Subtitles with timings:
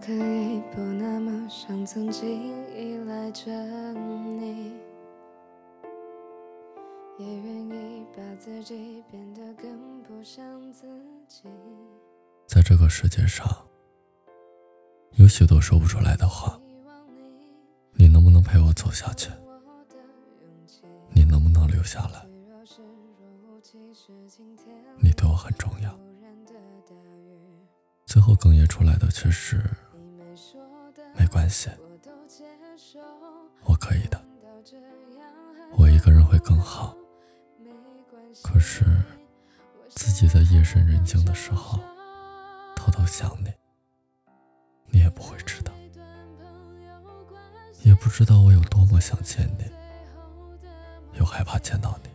[0.00, 2.30] 可以不那么像曾经
[2.74, 3.50] 依赖着
[3.92, 4.72] 你，
[7.18, 10.86] 也愿意把自己变得更不像自
[11.26, 11.42] 己。
[12.46, 13.46] 在这个世界上，
[15.16, 16.58] 有许多说不出来的话。
[17.92, 19.28] 你能不能陪我走下去？
[21.10, 22.24] 你能不能留下来？
[25.00, 25.92] 你对我很重要。
[28.06, 29.62] 最后哽咽出来的却是，
[31.18, 31.68] 没关系，
[33.64, 34.24] 我可以的，
[35.76, 36.94] 我一个人会更好。
[38.42, 38.84] 可是，
[39.88, 41.80] 自己在夜深人静的时候，
[42.76, 43.52] 偷偷想你，
[44.86, 45.72] 你也不会知道，
[47.82, 49.64] 也不知道我有多么想见你，
[51.18, 52.10] 又害怕见到你。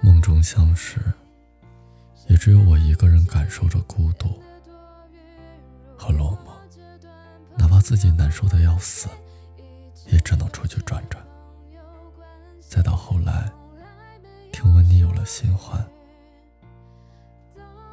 [0.00, 0.98] 梦中相识。
[2.26, 4.38] 也只有我一个人感受着孤独
[7.80, 9.08] 自己难受的要死，
[10.06, 11.24] 也只能出去转转。
[12.60, 13.50] 再到后来，
[14.52, 15.84] 听闻你有了新欢，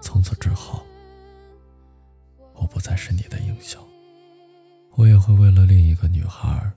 [0.02, 0.86] 从此之后，
[2.54, 3.82] 我不再是你的英雄，
[4.96, 6.72] 我也会为了另一个女孩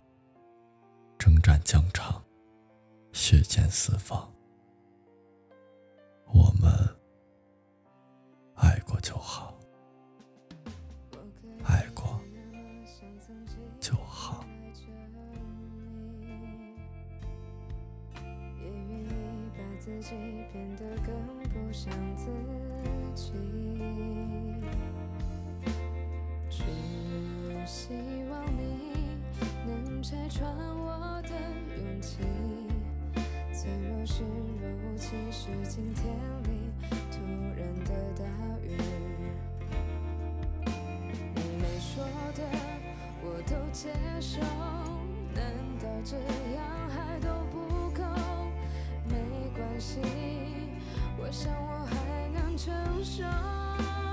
[1.19, 2.23] 征战疆场，
[3.13, 4.31] 血溅四方。
[6.27, 6.98] 我们。
[19.89, 20.15] 自己
[20.53, 21.15] 变得更
[21.49, 22.31] 不像自
[23.15, 23.33] 己，
[26.51, 26.63] 只
[27.65, 27.95] 希
[28.31, 29.17] 望你
[29.67, 31.31] 能拆穿我的
[31.79, 32.19] 勇气。
[33.51, 34.23] 脆弱是
[34.61, 36.15] 若无其事，晴天
[36.45, 36.71] 里
[37.11, 37.17] 突
[37.57, 38.25] 然的大
[38.63, 38.77] 雨。
[41.35, 42.43] 你没说的
[43.25, 43.89] 我都接
[44.21, 44.39] 受，
[45.35, 45.43] 难
[45.81, 46.15] 道这
[46.55, 46.68] 样
[53.05, 54.08] 伤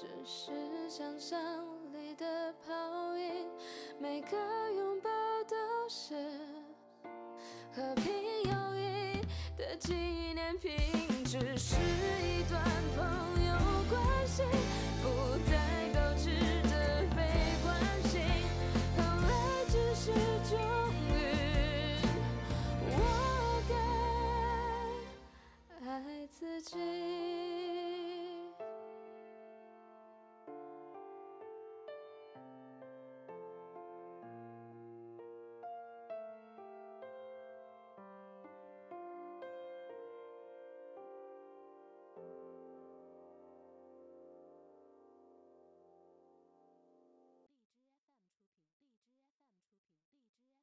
[0.00, 0.50] 只是
[0.88, 1.38] 想象
[1.92, 3.46] 里的泡影，
[3.98, 4.38] 每个
[4.72, 5.10] 拥抱
[5.46, 5.54] 都
[5.90, 6.14] 是
[7.70, 8.10] 和平
[8.44, 9.20] 友谊
[9.58, 10.72] 的纪念品。
[11.26, 11.76] 只是